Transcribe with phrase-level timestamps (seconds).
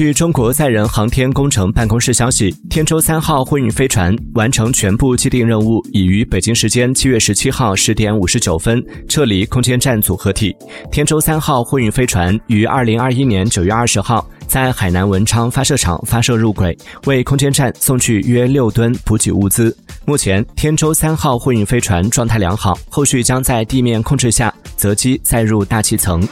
[0.00, 10.56] 据中国载人航天工程办公室消息天舟三号货运飞船完成全部既定任务已于北京时间七月十七号十点五十九分撤离空间站组合体。
[10.90, 16.74] 天舟三号货运飞船于二零二一年九月二十号在海南文昌发射场发射入轨
[17.04, 19.76] 为空间站送去约六吨补给物资。
[20.06, 26.26] 目前天舟三号货运飞船状态良好后续将在地面控制下择机载入大气层。